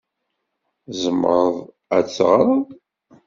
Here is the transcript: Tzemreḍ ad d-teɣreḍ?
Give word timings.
Tzemreḍ 0.85 1.55
ad 1.97 2.03
d-teɣreḍ? 2.05 2.59